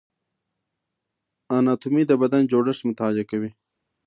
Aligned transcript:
اناتومي 1.57 2.03
د 2.07 2.11
بدن 2.21 2.41
جوړښت 2.51 2.81
مطالعه 2.89 3.25
کوي 3.31 3.51